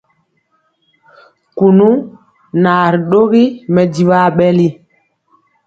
Kunu 1.57 1.89
naa 2.61 2.85
ri 2.93 2.99
dɔgi 3.11 3.43
mɛdivɔ 3.73 4.15
aɓɛli. 4.27 4.67